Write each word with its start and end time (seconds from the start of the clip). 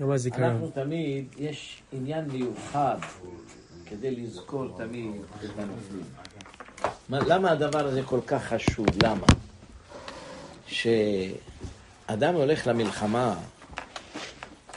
יום 0.00 0.10
הזיכרון. 0.10 0.44
אנחנו 0.44 0.70
תמיד, 0.70 1.24
יש 1.38 1.82
עניין 1.92 2.24
מיוחד 2.30 2.96
כדי 3.86 4.10
לזכור 4.10 4.68
תמיד 4.78 5.10
את 5.44 5.50
הנופלים. 5.58 6.04
מה- 7.08 7.18
למה 7.26 7.50
הדבר 7.50 7.86
הזה 7.86 8.02
כל 8.02 8.20
כך 8.26 8.44
חשוב? 8.44 8.86
למה? 9.04 9.26
שאדם 10.66 12.34
הולך 12.34 12.66
למלחמה, 12.66 13.38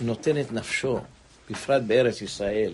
נותן 0.01 0.41
את 0.41 0.51
נפשו, 0.51 0.99
בפרט 1.49 1.83
בארץ 1.87 2.21
ישראל, 2.21 2.73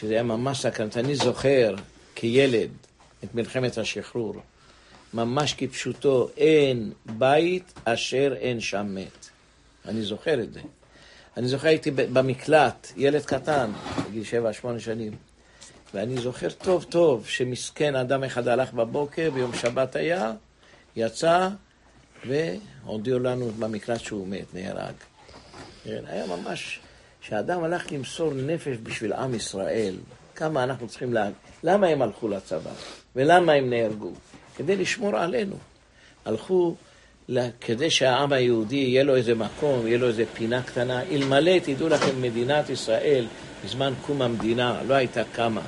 שזה 0.00 0.12
היה 0.14 0.22
ממש 0.22 0.60
סכנת. 0.62 0.96
אני 0.96 1.14
זוכר 1.14 1.74
כילד 2.14 2.70
את 3.24 3.34
מלחמת 3.34 3.78
השחרור, 3.78 4.34
ממש 5.14 5.54
כפשוטו, 5.58 6.28
אין 6.36 6.92
בית 7.06 7.72
אשר 7.84 8.34
אין 8.38 8.60
שם 8.60 8.86
מת. 8.94 9.23
אני 9.88 10.02
זוכר 10.02 10.40
את 10.40 10.52
זה. 10.52 10.60
אני 11.36 11.48
זוכר 11.48 11.68
הייתי 11.68 11.90
במקלט, 11.90 12.92
ילד 12.96 13.24
קטן, 13.24 13.70
בגיל 14.08 14.24
שבע, 14.24 14.52
שמונה 14.52 14.80
שנים, 14.80 15.12
ואני 15.94 16.20
זוכר 16.20 16.50
טוב 16.50 16.84
טוב 16.84 17.26
שמסכן 17.26 17.96
אדם 17.96 18.24
אחד 18.24 18.48
הלך 18.48 18.72
בבוקר, 18.72 19.30
ביום 19.30 19.54
שבת 19.54 19.96
היה, 19.96 20.32
יצא, 20.96 21.48
והודיעו 22.26 23.18
לנו 23.18 23.50
במקלט 23.50 24.00
שהוא 24.00 24.28
מת, 24.28 24.54
נהרג. 24.54 24.94
כן, 25.84 26.04
היה 26.06 26.26
ממש, 26.26 26.80
כשאדם 27.20 27.64
הלך 27.64 27.92
למסור 27.92 28.34
נפש 28.34 28.76
בשביל 28.82 29.12
עם 29.12 29.34
ישראל, 29.34 29.94
כמה 30.34 30.64
אנחנו 30.64 30.88
צריכים 30.88 31.12
לה... 31.12 31.28
למה 31.62 31.86
הם 31.86 32.02
הלכו 32.02 32.28
לצבא? 32.28 32.70
ולמה 33.16 33.52
הם 33.52 33.70
נהרגו? 33.70 34.12
כדי 34.56 34.76
לשמור 34.76 35.16
עלינו. 35.16 35.56
הלכו 36.24 36.74
כדי 37.60 37.90
שהעם 37.90 38.32
היהודי 38.32 38.76
יהיה 38.76 39.04
לו 39.04 39.16
איזה 39.16 39.34
מקום, 39.34 39.86
יהיה 39.86 39.98
לו 39.98 40.08
איזה 40.08 40.24
פינה 40.34 40.62
קטנה. 40.62 41.02
אלמלא, 41.12 41.58
תדעו 41.58 41.88
לכם, 41.88 42.22
מדינת 42.22 42.70
ישראל, 42.70 43.26
בזמן 43.64 43.92
קום 44.06 44.22
המדינה, 44.22 44.80
לא 44.86 44.94
הייתה 44.94 45.22
קמה. 45.32 45.60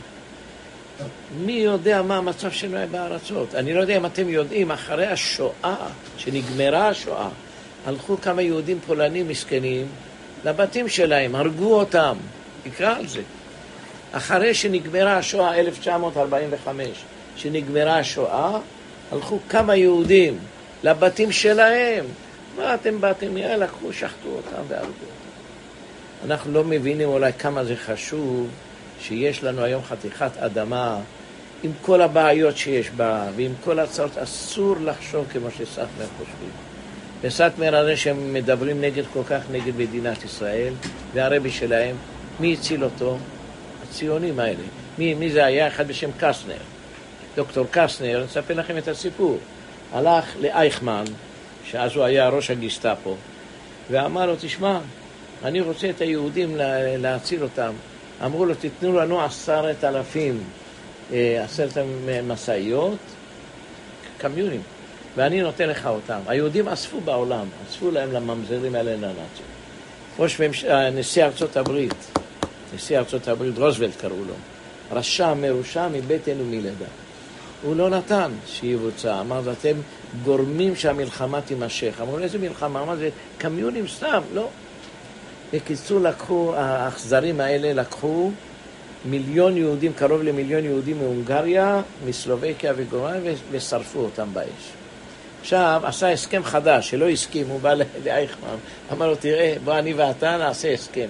מי 1.39 1.53
יודע 1.53 2.03
מה 2.03 2.17
המצב 2.17 2.51
שלנו 2.51 2.77
היה 2.77 2.87
בארצות? 2.87 3.55
אני 3.55 3.75
לא 3.75 3.81
יודע 3.81 3.97
אם 3.97 4.07
אתם 4.07 4.29
יודעים, 4.29 4.71
אחרי 4.71 5.07
השואה, 5.07 5.89
שנגמרה 6.19 6.89
השואה, 6.89 7.29
הלכו 7.87 8.21
כמה 8.21 8.43
יהודים 8.43 8.79
פולנים 8.87 9.29
מסכנים 9.29 9.87
לבתים 10.45 10.89
שלהם, 10.89 11.37
הרגו 11.37 11.75
אותם. 11.75 12.17
תקרא 12.62 12.97
על 12.97 13.07
זה. 13.07 13.23
אחרי 14.12 14.55
שנגמרה 14.55 15.17
השואה, 15.17 15.55
1945, 15.55 16.89
שנגמרה 17.37 17.99
השואה, 17.99 18.59
הלכו 19.12 19.39
כמה 19.49 19.77
יהודים 19.77 20.39
לבתים 20.87 21.33
שלהם. 21.33 22.05
מה 22.56 22.75
אתם 22.75 23.01
באתם? 23.01 23.37
יאללה, 23.37 23.56
לקחו, 23.56 23.92
שחטו 23.92 24.29
אותם 24.29 24.62
והרגו 24.69 24.87
אותם. 24.87 25.27
אנחנו 26.25 26.53
לא 26.53 26.65
מבינים 26.65 27.09
אולי 27.09 27.33
כמה 27.33 27.65
זה 27.65 27.77
חשוב 27.77 28.48
שיש 29.01 29.45
לנו 29.45 29.62
היום 29.62 29.83
חתיכת 29.83 30.31
אדמה 30.37 31.01
עם 31.62 31.73
כל 31.83 32.03
הבעיות 32.03 32.56
שיש 32.56 32.91
בה 32.91 33.28
ועם 33.37 33.53
כל 33.65 33.78
הצעות, 33.78 34.19
אסור 34.19 34.77
לחשוב 34.84 35.27
כמו 35.33 35.51
שסאטמר 35.51 36.06
חושבים. 36.19 36.51
וסאטמר 37.23 37.77
הרי 37.77 37.97
שהם 37.97 38.33
מדברים 38.33 38.81
נגד 38.81 39.05
כל 39.12 39.23
כך 39.28 39.41
נגד 39.53 39.77
מדינת 39.77 40.25
ישראל 40.25 40.73
והרבי 41.15 41.50
שלהם, 41.50 41.97
מי 42.41 42.55
הציל 42.55 42.84
אותו? 42.84 43.19
הציונים 43.83 44.41
האלה. 44.41 44.65
מי, 44.98 45.15
מי 45.15 45.31
זה 45.31 45.45
היה? 45.45 45.69
אחד 45.69 45.89
בשם 45.89 46.11
קסנר. 46.19 46.56
דוקטור 47.37 47.67
קסנר, 47.71 48.17
אני 48.17 48.27
אספר 48.27 48.55
לכם 48.55 48.78
את 48.78 48.89
הסיפור. 48.89 49.39
הלך 49.92 50.25
לאייכמן, 50.41 51.05
שאז 51.65 51.97
הוא 51.97 52.05
היה 52.05 52.29
ראש 52.29 52.51
הגסטאפו, 52.51 53.15
ואמר 53.91 54.27
לו, 54.27 54.34
תשמע, 54.41 54.78
אני 55.45 55.61
רוצה 55.61 55.91
את 55.91 56.01
היהודים 56.01 56.56
לה- 56.56 56.97
להציל 56.97 57.43
אותם. 57.43 57.73
אמרו 58.25 58.45
לו, 58.47 58.55
תיתנו 58.55 58.98
לנו 58.98 59.23
עשרת 59.25 59.84
אלפים, 59.84 60.45
אה, 61.12 61.45
עשרת 61.45 61.78
משאיות, 62.27 62.99
קמיונים, 64.19 64.62
ואני 65.16 65.41
נותן 65.41 65.69
לך 65.69 65.87
אותם. 65.87 66.19
היהודים 66.27 66.69
אספו 66.69 67.00
בעולם, 67.00 67.47
אספו 67.71 67.91
להם 67.91 68.12
לממזרים 68.12 68.75
האלה 68.75 68.93
לנאצים. 68.97 69.47
ראש 70.19 70.41
ממש... 70.41 70.65
אה, 70.65 70.91
נשיא 70.91 71.25
ארצות 71.25 71.56
הברית, 71.56 71.94
נשיא 72.75 72.99
ארצות 72.99 73.28
הברית, 73.28 73.59
רוזוולט 73.59 73.97
קראו 74.00 74.25
לו, 74.28 74.34
רשע 74.93 75.34
מרושע 75.34 75.88
מבטן 75.88 76.41
ומלידה. 76.41 76.84
הוא 77.66 77.77
לא 77.77 77.91
נתן 77.91 78.32
שיבוצע, 78.47 79.21
אמר, 79.21 79.41
ואתם 79.44 79.77
גורמים 80.25 80.77
שהמלחמה 80.77 81.41
תימשך. 81.41 82.00
אמרו, 82.00 82.19
איזה 82.19 82.38
מלחמה? 82.38 82.84
מה 82.84 82.97
זה? 82.97 83.09
קמיונים 83.38 83.88
סתם, 83.88 84.22
לא. 84.34 84.49
בקיצור, 85.53 86.00
לקחו, 86.00 86.55
האכזרים 86.56 87.41
האלה 87.41 87.72
לקחו 87.72 88.31
מיליון 89.05 89.56
יהודים, 89.56 89.93
קרוב 89.93 90.22
למיליון 90.22 90.65
יהודים 90.65 90.99
מהונגריה, 90.99 91.82
מסלובקיה 92.06 92.72
וגרמניה, 92.76 93.21
ו- 93.25 93.34
ושרפו 93.50 93.99
אותם 93.99 94.28
באש. 94.32 94.72
עכשיו, 95.41 95.81
עשה 95.84 96.12
הסכם 96.12 96.44
חדש, 96.44 96.91
שלא 96.91 97.09
הסכים, 97.09 97.47
הוא 97.49 97.60
בא 97.60 97.75
לאייכמן, 98.05 98.56
אמר 98.93 99.06
לו, 99.06 99.16
תראה, 99.16 99.55
בוא 99.65 99.78
אני 99.78 99.93
ואתה 99.93 100.37
נעשה 100.37 100.72
הסכם. 100.72 101.09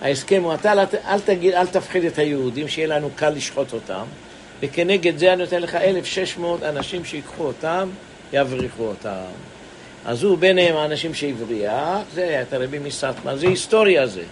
ההסכם 0.00 0.42
הוא, 0.42 0.54
אתה 0.54 0.72
אל, 1.06 1.20
תגיד, 1.20 1.54
אל 1.54 1.66
תפחיד 1.66 2.04
את 2.04 2.18
היהודים, 2.18 2.68
שיהיה 2.68 2.88
לנו 2.88 3.10
קל 3.16 3.30
לשחוט 3.30 3.72
אותם, 3.72 4.04
וכנגד 4.62 5.18
זה 5.18 5.32
אני 5.32 5.42
נותן 5.42 5.62
לך 5.62 5.74
1,600 5.74 6.62
אנשים 6.62 7.04
שיקחו 7.04 7.42
אותם, 7.42 7.88
יבריחו 8.32 8.82
אותם. 8.82 9.24
אז 10.04 10.22
הוא 10.22 10.38
ביניהם 10.38 10.76
האנשים 10.76 11.14
שהבריח, 11.14 11.98
זה 12.14 12.24
היה 12.24 12.42
את 12.42 12.52
הרבי 12.52 12.78
מסטמן, 12.78 13.36
זה 13.36 13.48
היסטוריה 13.48 14.06
זה. 14.06 14.22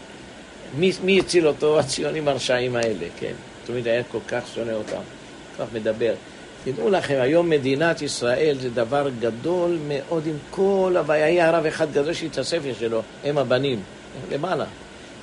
מי, 0.78 0.92
מי 1.04 1.20
הציל 1.20 1.48
אותו? 1.48 1.78
הציונים 1.78 2.28
הרשעים 2.28 2.76
האלה, 2.76 3.06
כן. 3.20 3.32
תמיד 3.66 3.88
היה 3.88 4.02
כל 4.02 4.18
כך 4.28 4.42
שונא 4.54 4.72
אותם, 4.72 5.00
כל 5.56 5.64
כך 5.64 5.72
מדבר. 5.72 6.14
תדעו 6.64 6.90
לכם, 6.90 7.16
היום 7.20 7.50
מדינת 7.50 8.02
ישראל 8.02 8.56
זה 8.60 8.70
דבר 8.70 9.08
גדול 9.20 9.78
מאוד 9.88 10.26
עם 10.26 10.36
כל 10.50 10.94
הבעיה. 10.98 11.24
היה 11.24 11.48
הרב 11.48 11.66
אחד 11.66 11.92
גדול 11.92 12.12
שאת 12.12 12.38
הספר 12.38 12.72
שלו, 12.78 13.02
הם 13.24 13.38
הבנים, 13.38 13.80
למעלה, 14.32 14.64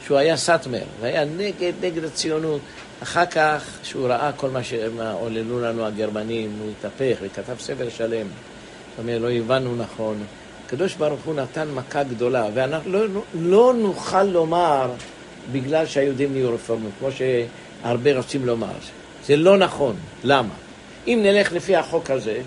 שהוא 0.05 0.17
היה 0.17 0.37
סאטמר, 0.37 0.83
והיה 1.01 1.25
נגד, 1.25 1.73
נגד 1.81 2.03
הציונות. 2.03 2.61
אחר 3.03 3.25
כך, 3.25 3.63
שהוא 3.83 4.07
ראה 4.07 4.31
כל 4.31 4.49
מה 4.49 4.63
שעוללו 4.63 5.61
לנו 5.61 5.85
הגרמנים, 5.85 6.51
הוא 6.59 6.71
התהפך 6.79 7.17
וכתב 7.21 7.55
ספר 7.59 7.89
שלם. 7.89 8.27
זאת 8.27 8.99
אומרת, 8.99 9.21
לא 9.21 9.31
הבנו 9.31 9.75
נכון. 9.75 10.23
הקדוש 10.65 10.95
ברוך 10.95 11.19
הוא 11.25 11.35
נתן 11.35 11.67
מכה 11.73 12.03
גדולה, 12.03 12.47
ואנחנו 12.53 12.91
לא, 12.91 13.05
לא 13.33 13.73
נוכל 13.77 14.23
לומר 14.23 14.91
בגלל 15.51 15.85
שהיהודים 15.85 16.33
נהיו 16.33 16.53
רפורמים, 16.53 16.89
כמו 16.99 17.09
שהרבה 17.11 18.17
רוצים 18.17 18.45
לומר. 18.45 18.73
זה 19.25 19.35
לא 19.35 19.57
נכון. 19.57 19.95
למה? 20.23 20.53
אם 21.07 21.19
נלך 21.23 21.53
לפי 21.53 21.75
החוק 21.75 22.11
הזה, 22.11 22.41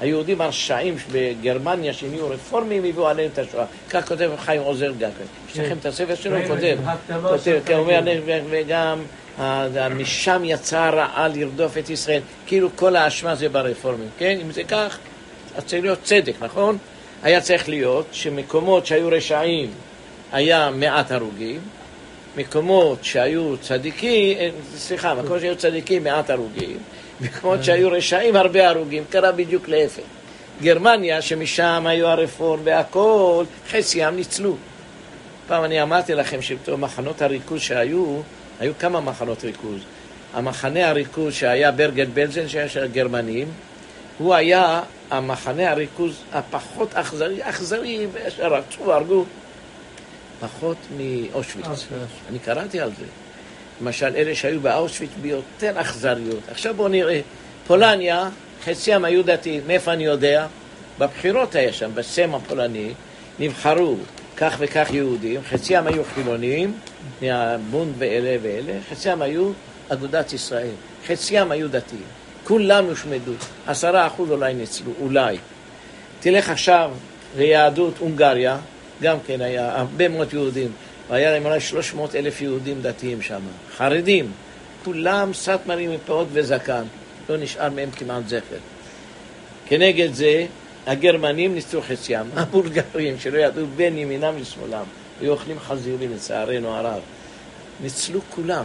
היהודים 0.00 0.40
הרשעים 0.40 0.96
בגרמניה 1.12 1.92
שנהיו 1.92 2.30
רפורמים 2.30 2.84
הביאו 2.84 3.08
עליהם 3.08 3.30
את 3.32 3.38
השואה. 3.38 3.64
כך 3.90 4.08
כותב 4.08 4.30
חיים 4.38 4.62
עוזר 4.62 4.92
גקן. 4.98 5.24
יש 5.50 5.58
לכם 5.58 5.76
את 5.80 5.86
הספר 5.86 6.14
שלו, 6.14 6.36
כותב. 6.48 6.78
כותב, 7.22 7.60
כן, 7.66 7.74
הוא 7.74 7.82
אומר, 7.82 8.02
וגם 8.50 9.02
משם 9.90 10.42
יצא 10.44 10.78
הרעה 10.78 11.28
לרדוף 11.28 11.78
את 11.78 11.90
ישראל. 11.90 12.20
כאילו 12.46 12.68
כל 12.76 12.96
האשמה 12.96 13.34
זה 13.34 13.48
ברפורמים, 13.48 14.08
כן? 14.18 14.38
אם 14.42 14.52
זה 14.52 14.64
כך, 14.64 14.98
אז 15.56 15.64
צריך 15.64 15.82
להיות 15.82 16.02
צדק, 16.02 16.34
נכון? 16.40 16.78
היה 17.22 17.40
צריך 17.40 17.68
להיות 17.68 18.06
שמקומות 18.12 18.86
שהיו 18.86 19.08
רשעים 19.08 19.70
היה 20.32 20.70
מעט 20.70 21.12
הרוגים, 21.12 21.60
מקומות 22.36 23.04
שהיו 23.04 23.56
צדיקים, 23.56 24.38
אה, 24.38 24.48
סליחה, 24.76 25.14
מקומות 25.14 25.40
שהיו 25.40 25.56
צדיקים 25.56 26.04
מעט 26.04 26.30
הרוגים, 26.30 26.78
מקומות 27.20 27.64
שהיו 27.64 27.90
רשעים 27.90 28.36
הרבה 28.36 28.68
הרוגים, 28.68 29.04
קרה 29.10 29.32
בדיוק 29.32 29.68
להפך. 29.68 30.02
גרמניה, 30.62 31.22
שמשם 31.22 31.84
היו 31.86 32.06
הרפורם 32.06 32.60
והכל, 32.64 33.44
חציים 33.70 34.16
ניצלו. 34.16 34.56
פעם 35.46 35.64
אני 35.64 35.82
אמרתי 35.82 36.14
לכם 36.14 36.42
שבתור 36.42 36.76
מחנות 36.76 37.22
הריכוז 37.22 37.60
שהיו, 37.60 38.20
היו 38.60 38.72
כמה 38.78 39.00
מחנות 39.00 39.44
ריכוז. 39.44 39.80
המחנה 40.34 40.88
הריכוז 40.88 41.34
שהיה 41.34 41.72
ברגן 41.72 42.14
בלזן, 42.14 42.48
שהיה 42.48 42.68
של 42.68 42.82
הגרמנים, 42.82 43.48
הוא 44.18 44.34
היה 44.34 44.82
המחנה 45.10 45.70
הריכוז 45.70 46.22
הפחות 46.32 46.94
אכזרי, 46.94 47.48
אכזרי, 47.48 48.06
שרצו, 48.28 48.92
הרגו, 48.92 49.24
פחות 50.40 50.76
מאושוויץ. 50.96 51.86
אני 52.30 52.38
קראתי 52.38 52.80
על 52.80 52.90
זה. 52.98 53.04
למשל, 53.80 54.16
אלה 54.16 54.34
שהיו 54.34 54.60
באושוויץ 54.60 55.10
ביותר 55.22 55.80
אכזריות. 55.80 56.40
עכשיו 56.50 56.74
בואו 56.74 56.88
נראה, 56.88 57.20
פולניה, 57.66 58.28
חציים 58.64 59.04
היו 59.04 59.24
דתיים, 59.24 59.62
מאיפה 59.66 59.92
אני 59.92 60.04
יודע? 60.04 60.46
בבחירות 60.98 61.54
היה 61.54 61.72
שם, 61.72 61.90
בסם 61.94 62.34
הפולני, 62.34 62.92
נבחרו 63.38 63.96
כך 64.36 64.56
וכך 64.58 64.88
יהודים, 64.92 65.40
חציים 65.50 65.86
היו 65.86 66.02
חילונים, 66.14 66.78
מהבונד 67.22 67.94
ואלה 67.98 68.36
ואלה, 68.42 68.72
חציים 68.90 69.22
היו 69.22 69.50
אגודת 69.88 70.32
ישראל, 70.32 70.74
חציים 71.06 71.50
היו 71.50 71.68
דתיים. 71.68 72.02
כולם 72.44 72.84
הושמדו, 72.84 73.32
עשרה 73.66 74.06
אחוז 74.06 74.30
אולי 74.30 74.54
ניצלו, 74.54 74.92
אולי. 75.00 75.38
תלך 76.20 76.50
עכשיו 76.50 76.90
ליהדות 77.36 77.98
הונגריה, 77.98 78.58
גם 79.02 79.16
כן 79.26 79.40
היה 79.40 79.76
הרבה 79.76 80.08
מאוד 80.08 80.32
יהודים, 80.32 80.72
והיה 81.10 81.30
להם 81.30 81.46
אולי 81.46 81.60
300 81.60 82.14
אלף 82.14 82.40
יהודים 82.40 82.82
דתיים 82.82 83.22
שם, 83.22 83.40
חרדים, 83.76 84.32
כולם 84.84 85.34
סטמרים 85.34 85.90
עם 85.90 85.98
פאות 86.06 86.28
וזקן, 86.32 86.84
לא 87.28 87.36
נשאר 87.36 87.70
מהם 87.70 87.90
כמעט 87.90 88.28
זכר. 88.28 88.56
כנגד 89.66 90.14
זה, 90.14 90.46
הגרמנים 90.86 91.54
ניסו 91.54 91.82
חציים, 91.82 92.26
הבולגרים 92.36 93.18
שלא 93.18 93.38
ידעו 93.38 93.66
בין 93.76 93.98
ימינם 93.98 94.34
לשמאלם, 94.40 94.84
היו 95.20 95.32
אוכלים 95.32 95.58
חזירים 95.58 96.12
לצערנו 96.14 96.76
הרב. 96.76 97.00
ניצלו 97.82 98.20
כולם. 98.30 98.64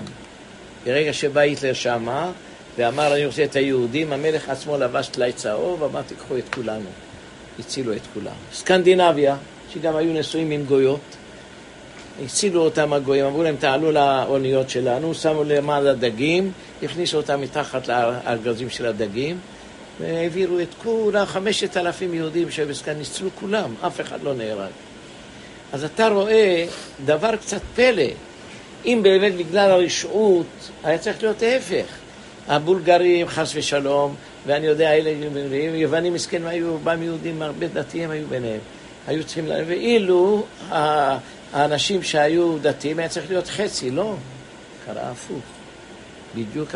ברגע 0.86 1.14
שבא 1.14 1.42
היטלר 1.42 1.74
שמה 1.74 2.32
ואמר 2.78 3.14
אני 3.16 3.26
רוצה 3.26 3.44
את 3.44 3.56
היהודים, 3.56 4.14
המלך 4.14 4.50
עצמו 4.50 4.78
לבש 4.78 5.08
טלאי 5.08 5.34
צהוב, 5.34 5.84
אמר 5.84 6.02
תיקחו 6.02 6.38
את 6.38 6.56
כולנו. 6.56 6.90
הצילו 7.60 7.94
את 7.94 8.02
כולם. 8.14 8.34
סקנדינביה, 8.54 9.38
שגם 9.74 9.96
היו 9.96 10.14
נשואים 10.14 10.52
עם 10.52 10.66
גויות, 10.66 11.00
הצילו 12.26 12.62
אותם 12.62 12.94
הגויים, 12.94 13.26
אמרו 13.26 13.44
להם 13.44 13.56
תעלו 13.56 13.92
לאוניות 13.92 14.70
שלנו, 14.70 15.14
שמו 15.14 15.44
למעלה 15.44 15.92
הדגים, 15.92 16.52
הכניסו 16.84 17.18
אותם 17.18 17.42
מתחת 17.42 17.88
לארגזים 17.88 18.70
של 18.70 18.86
הדגים 18.86 19.38
והעבירו 20.00 20.60
את 20.60 20.74
כולם, 20.84 21.26
חמשת 21.26 21.78
אלפים 21.78 22.14
יהודים 22.14 22.52
שבסקן 22.52 22.94
ניצלו 22.94 23.30
כולם, 23.40 23.74
אף 23.88 24.02
אחד 24.02 24.24
לא 24.24 24.34
נהרג. 24.34 24.72
אז 25.74 25.84
אתה 25.84 26.08
רואה 26.08 26.66
דבר 27.06 27.36
קצת 27.36 27.62
פלא. 27.76 28.04
אם 28.86 29.00
באמת 29.04 29.36
בגלל 29.36 29.72
הרשעות 29.72 30.46
היה 30.84 30.98
צריך 30.98 31.24
להיות 31.24 31.42
ההפך. 31.42 31.86
הבולגרים, 32.48 33.28
חס 33.28 33.52
ושלום, 33.56 34.16
ואני 34.48 34.68
יודע, 34.68 34.94
אלה 34.94 35.10
יוונים 35.74 36.14
מסכנים 36.14 36.48
היו, 36.48 36.78
בהם 36.78 37.04
יהודים, 37.04 37.42
הרבה 37.42 37.68
דתיים 37.68 38.12
היו 38.12 38.28
ביניהם. 38.28 38.60
היו 39.08 39.24
צריכים, 39.24 39.46
ואילו 39.68 40.44
האנשים 41.54 42.04
שהיו 42.04 42.58
דתיים 42.62 43.00
היה 43.00 43.10
צריך 43.10 43.30
להיות 43.30 43.48
חצי, 43.48 43.92
לא, 43.92 44.16
קרה 44.86 45.10
הפוך. 45.10 45.44
בדיוק 46.36 46.70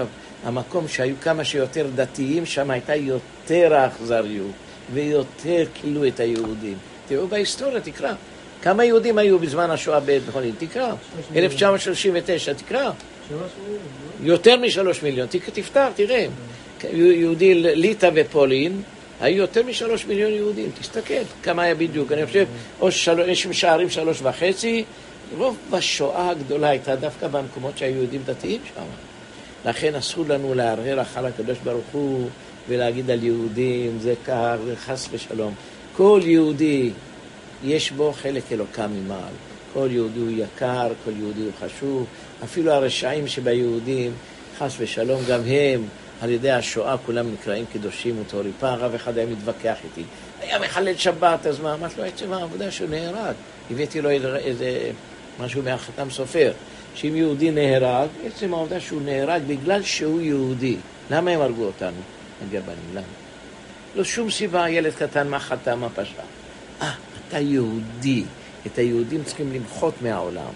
המקום 0.44 0.88
שהיו 0.88 1.16
כמה 1.22 1.44
שיותר 1.44 1.88
דתיים, 1.95 2.45
שם 2.45 2.72
הייתה 2.72 2.95
יותר 2.95 3.75
האכזריות 3.75 4.51
ויותר 4.94 5.63
כאילו 5.74 6.07
את 6.07 6.19
היהודים. 6.19 6.77
תראו 7.07 7.27
בהיסטוריה, 7.27 7.81
תקרא. 7.81 8.13
כמה 8.62 8.86
יהודים 8.86 9.18
היו 9.18 9.39
בזמן 9.39 9.69
השואה 9.69 10.00
בפולין? 10.06 10.56
תקרא. 10.57 10.94
1939, 11.36 12.54
תקרא. 12.54 12.92
יותר 14.24 14.57
משלוש 14.57 15.04
מיליון. 15.04 15.27
תפתח, 15.27 15.88
תראה. 15.95 16.25
יהודי 16.94 17.54
ליטא 17.54 18.10
ופולין, 18.16 18.81
היו 19.21 19.38
יותר 19.38 19.63
משלוש 19.63 20.06
מיליון 20.06 20.31
יהודים. 20.31 20.71
תסתכל 20.79 21.23
כמה 21.44 21.63
היה 21.63 21.75
בדיוק. 21.75 22.12
אני 22.12 22.25
חושב, 22.25 22.45
או 22.81 22.89
יש 23.27 23.47
משערים 23.47 23.89
שלוש 23.89 24.21
וחצי. 24.21 24.83
רוב 25.38 25.57
השואה 25.71 26.29
הגדולה 26.29 26.69
הייתה 26.69 26.95
דווקא 26.95 27.27
במקומות 27.27 27.77
שהיו 27.77 27.95
יהודים 27.95 28.21
דתיים 28.25 28.62
שם. 28.75 28.81
לכן 29.65 29.95
אסור 29.95 30.25
לנו 30.27 30.53
לערער 30.53 31.01
אחר 31.01 31.25
הקדוש 31.25 31.57
ברוך 31.63 31.85
הוא 31.91 32.29
ולהגיד 32.69 33.12
על 33.12 33.23
יהודים 33.23 33.97
זה 34.01 34.13
כך 34.25 34.56
וחס 34.65 35.07
ושלום. 35.12 35.53
כל 35.95 36.21
יהודי 36.23 36.91
יש 37.63 37.91
בו 37.91 38.13
חלק 38.13 38.44
אלוקה 38.51 38.88
ממעל. 38.88 39.33
כל 39.73 39.88
יהודי 39.91 40.19
הוא 40.19 40.31
יקר, 40.31 40.91
כל 41.06 41.12
יהודי 41.19 41.41
הוא 41.41 41.51
חשוב. 41.59 42.06
אפילו 42.44 42.71
הרשעים 42.71 43.27
שביהודים, 43.27 44.12
חס 44.59 44.75
ושלום, 44.79 45.21
גם 45.29 45.41
הם, 45.45 45.83
על 46.21 46.29
ידי 46.29 46.51
השואה, 46.51 46.97
כולם 47.06 47.33
נקראים 47.33 47.65
קדושים 47.73 48.21
וטהורים. 48.21 48.51
פעם 48.59 48.79
רב 48.79 48.94
אחד 48.95 49.17
היה 49.17 49.27
מתווכח 49.27 49.75
איתי. 49.83 50.03
היה 50.41 50.59
מחלל 50.59 50.95
שבת, 50.95 51.45
אז 51.45 51.59
מה? 51.59 51.73
אמרתי 51.73 51.95
לו, 51.97 52.03
עצם 52.03 52.33
העבודה 52.33 52.71
שהוא 52.71 52.89
נהרג. 52.89 53.35
הבאתי 53.71 54.01
לו 54.01 54.09
איזה 54.09 54.91
משהו 55.39 55.62
מהחתם 55.63 56.09
סופר. 56.09 56.51
שאם 56.95 57.15
יהודי 57.15 57.51
נהרג, 57.51 58.07
עצם 58.25 58.53
העובדה 58.53 58.79
שהוא 58.79 59.01
נהרג 59.01 59.41
בגלל 59.47 59.83
שהוא 59.83 60.21
יהודי. 60.21 60.77
למה 61.12 61.31
הם 61.31 61.41
הרגו 61.41 61.63
אותנו, 61.63 61.97
הגרמנים? 62.47 62.89
למה? 62.94 63.01
לא 63.95 64.03
שום 64.03 64.31
סיבה, 64.31 64.69
ילד 64.69 64.94
קטן, 64.94 65.27
מה 65.27 65.39
חטא, 65.39 65.75
מה 65.75 65.89
פשע. 65.89 66.21
אה, 66.81 66.91
אתה 67.27 67.39
יהודי. 67.39 68.23
את 68.67 68.77
היהודים 68.77 69.23
צריכים 69.23 69.53
למחות 69.53 69.94
מהעולם. 70.01 70.51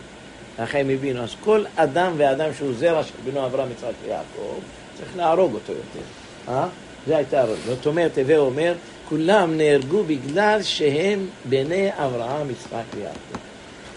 ככה 0.57 0.77
הם 0.77 0.89
הבינו. 0.89 1.23
אז 1.23 1.35
כל 1.43 1.63
אדם 1.75 2.13
ואדם 2.17 2.53
שהוא 2.57 2.73
זרע 2.73 3.03
של 3.03 3.13
בנו 3.25 3.45
אברהם, 3.45 3.71
יצחק 3.71 3.91
ויעקב, 4.05 4.59
צריך 4.99 5.17
להרוג 5.17 5.53
אותו 5.53 5.71
יותר. 5.71 6.05
אה? 6.47 6.67
זה 7.07 7.17
הייתה 7.17 7.41
הרג. 7.41 7.57
זאת 7.65 7.85
אומרת, 7.85 8.17
הווה 8.17 8.37
אומר, 8.37 8.73
כולם 9.09 9.57
נהרגו 9.57 10.03
בגלל 10.03 10.63
שהם 10.63 11.27
בני 11.45 11.89
אברהם, 11.93 12.49
יצחק 12.49 12.83
ויעקב. 12.95 13.39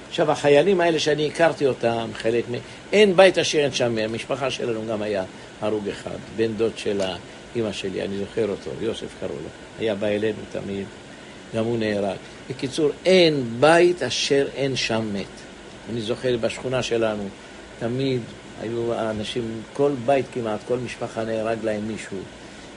עכשיו, 0.09 0.31
החיילים 0.31 0.81
האלה 0.81 0.99
שאני 0.99 1.27
הכרתי 1.27 1.67
אותם, 1.67 2.11
חלק 2.15 2.45
מהם, 2.51 2.61
אין 2.93 3.17
בית 3.17 3.39
אשר 3.39 3.59
אין 3.59 3.73
שם, 3.73 3.99
המשפחה 3.99 4.51
שלנו 4.51 4.81
גם 4.89 5.03
היה 5.03 5.25
הרוג 5.61 5.89
אחד, 5.89 6.17
בן 6.37 6.53
דוד 6.53 6.73
של 6.77 7.01
אימא 7.57 7.73
שלי, 7.73 8.03
אני 8.03 8.19
זוכר 8.19 8.49
אותו, 8.51 8.71
יוסף 8.81 9.07
קראו 9.21 9.33
לו, 9.33 9.49
היה 9.79 9.95
בא 9.95 10.07
אלינו 10.07 10.39
תמיד, 10.53 10.87
גם 11.55 11.65
הוא 11.65 11.79
נהרג. 11.79 12.17
בקיצור, 12.51 12.91
אין 13.05 13.45
בית 13.61 14.03
אשר 14.03 14.47
אין 14.55 14.77
שם 14.77 15.09
מת. 15.13 15.27
אני 15.91 16.01
זוכר 16.01 16.37
בשכונה 16.41 16.83
שלנו, 16.83 17.29
תמיד 17.79 18.21
היו 18.63 19.11
אנשים, 19.11 19.63
כל 19.73 19.93
בית 20.07 20.27
כמעט, 20.33 20.61
כל 20.69 20.79
משפחה 20.79 21.25
נהרג 21.25 21.59
להם 21.65 21.89
מישהו. 21.89 22.19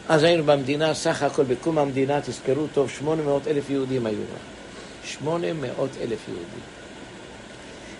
אז 0.09 0.23
היינו 0.23 0.43
במדינה, 0.43 0.93
סך 0.93 1.23
הכל 1.23 1.43
בקום 1.43 1.77
המדינה, 1.77 2.21
תזכרו 2.21 2.67
טוב, 2.73 2.89
800 2.89 3.47
אלף 3.47 3.69
יהודים 3.69 4.05
היו. 4.05 4.17
800 5.03 5.89
אלף 6.01 6.19
יהודים. 6.27 6.75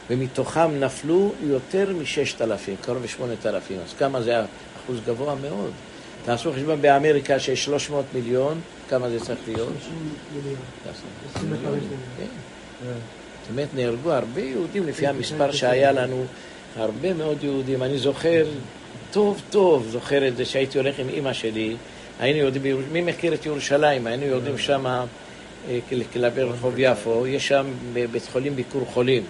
ומתוכם 0.09 0.79
נפלו 0.79 1.31
יותר 1.43 1.93
מששת 2.01 2.41
אלפים, 2.41 2.75
קרוב 2.81 3.03
לשמונת 3.03 3.45
אלפים. 3.45 3.77
אז 3.85 3.93
כמה 3.93 4.21
זה 4.21 4.41
אחוז 4.83 4.99
גבוה 5.05 5.35
מאוד. 5.35 5.71
תעשו 6.25 6.53
חשבון 6.53 6.81
באמריקה 6.81 7.39
שיש 7.39 7.65
300 7.65 8.05
מיליון, 8.13 8.61
כמה 8.89 9.09
זה 9.09 9.19
צריך 9.19 9.39
להיות? 9.47 9.69
30 11.33 11.51
מיליון. 11.51 11.79
כן. 12.17 12.25
זאת 13.41 13.51
אומרת, 13.51 13.67
נהרגו 13.75 14.11
הרבה 14.11 14.41
יהודים 14.41 14.87
לפי 14.87 15.07
המספר 15.07 15.51
שהיה 15.51 15.91
לנו, 15.91 16.25
הרבה 16.75 17.13
מאוד 17.13 17.43
יהודים. 17.43 17.83
אני 17.83 17.97
זוכר, 17.97 18.45
טוב 19.11 19.41
טוב, 19.49 19.87
זוכר 19.89 20.27
את 20.27 20.37
זה 20.37 20.45
שהייתי 20.45 20.77
הולך 20.77 20.99
עם 20.99 21.09
אימא 21.09 21.33
שלי, 21.33 21.75
היינו 22.19 22.39
יורדים, 22.39 22.63
מי 22.91 23.01
מכיר 23.01 23.33
את 23.33 23.45
ירושלים? 23.45 24.07
היינו 24.07 24.25
יורדים 24.25 24.57
שם, 24.57 24.85
אה, 24.85 25.79
כלפי 26.13 26.41
רחוב 26.41 26.73
יפו, 26.77 27.27
יש 27.27 27.47
שם 27.47 27.65
בית 28.11 28.23
חולים 28.31 28.55
ביקור 28.55 28.85
חולים. 28.85 29.23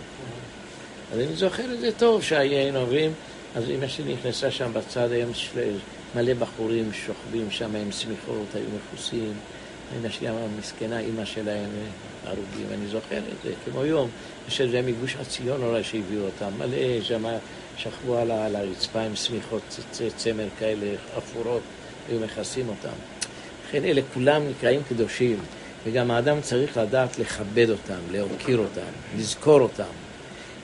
אז 1.14 1.20
אני 1.20 1.36
זוכר 1.36 1.74
את 1.74 1.80
זה 1.80 1.92
טוב 1.92 2.24
שהיינו 2.24 2.80
עוברים, 2.80 3.12
אז 3.56 3.70
אמא 3.70 3.88
שלי 3.88 4.14
נכנסה 4.14 4.52
שם 4.52 4.72
בצד, 4.74 5.12
היום 5.12 5.32
מלא 6.16 6.34
בחורים 6.34 6.94
שוכבים 6.94 7.52
שם 7.52 7.76
עם 7.76 7.92
שמיכות, 7.92 8.56
היו 8.56 8.66
מכוסים. 8.76 9.34
אמא 10.00 10.10
שלי 10.10 10.30
אמרה, 10.30 10.42
מסכנה, 10.60 11.00
אימא 11.00 11.26
שלהם 11.26 11.70
הרוגים, 12.26 12.68
אני 12.74 12.88
זוכר 12.88 13.18
את 13.18 13.44
זה, 13.44 13.52
כמו 13.66 13.82
היום, 13.82 14.10
יש 14.48 14.62
איזה 14.62 14.82
מגוש 14.82 15.16
עציון 15.16 15.64
אולי 15.64 15.84
שהביאו 15.84 16.22
אותם, 16.22 16.52
מלא 16.58 17.02
שם 17.02 17.26
שכבו 17.78 18.18
על 18.18 18.56
הרצפה 18.56 19.02
עם 19.02 19.16
שמיכות 19.16 19.80
צמר 20.18 20.48
כאלה 20.60 20.96
אפורות, 21.18 21.62
היו 22.10 22.20
מכסים 22.20 22.70
אותם. 22.70 22.96
לכן 23.68 23.84
אלה 23.84 24.02
כולם 24.14 24.50
נקראים 24.50 24.82
קדושים, 24.90 25.38
וגם 25.86 26.12
האדם 26.12 26.42
צריך 26.42 26.78
לדעת 26.78 27.20
לכבד 27.20 27.70
אותם, 27.70 28.00
להוקיר 28.12 28.58
אותם, 28.58 28.92
לזכור 29.18 29.62
אותם. 29.62 29.84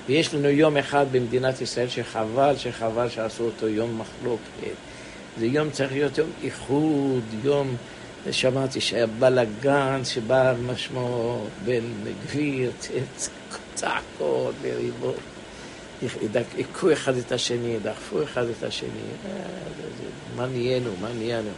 ויש 0.07 0.33
לנו 0.33 0.49
יום 0.49 0.77
אחד 0.77 1.05
במדינת 1.11 1.61
ישראל 1.61 1.89
שחבל, 1.89 2.53
שחבל 2.57 3.09
שעשו 3.09 3.43
אותו 3.43 3.67
יום 3.67 4.01
מחלוקת. 4.01 4.75
זה 5.39 5.45
יום 5.45 5.69
צריך 5.69 5.91
להיות 5.91 6.17
יום 6.17 6.29
איחוד, 6.43 7.23
יום, 7.43 7.75
שמעתי 8.31 8.81
שהיה 8.81 9.07
בלאגן 9.07 10.01
שבא 10.03 10.53
משמו 10.65 11.43
בין 11.65 11.83
גביר, 12.23 12.71
צעקות 13.75 14.55
מריבות. 14.63 15.15
היכו 16.57 16.93
אחד 16.93 17.17
את 17.17 17.31
השני, 17.31 17.79
דחפו 17.83 18.23
אחד 18.23 18.45
את 18.47 18.63
השני. 18.63 18.89
אה, 19.25 19.31
מה 20.35 20.45
נהיינו, 20.45 20.91
מה 21.01 21.07
נהיינו? 21.17 21.49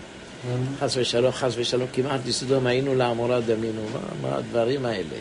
חס 0.79 0.98
ושלום, 0.98 1.32
חס 1.32 1.53
ושלום, 1.58 1.88
כמעט 1.93 2.22
בסדום 2.27 2.67
היינו 2.67 2.96
לעמורה 2.96 3.41
דמינו. 3.41 3.82
מה 4.22 4.36
הדברים 4.36 4.86
האלה? 4.86 5.17